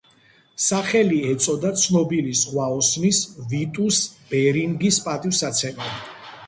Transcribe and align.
სახელი 0.67 1.19
ეწოდა 1.33 1.71
ცნობილი 1.83 2.33
ზღვაოსნის 2.41 3.21
ვიტუს 3.53 4.01
ბერინგის 4.33 5.01
პატივსაცემად. 5.09 6.15